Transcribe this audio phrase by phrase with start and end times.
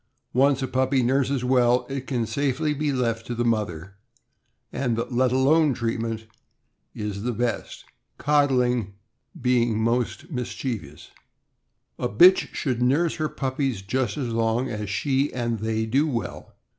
[0.33, 3.93] Once a puppy nurses well, it can sal'ely be left to the mother;
[4.73, 6.25] and the ''let alone treatment
[7.05, 7.85] ''is the best,
[8.17, 8.95] coddling
[9.39, 11.09] being most mis chievous.
[11.99, 16.55] A bitch should nurse her puppies just as long as she and they do well.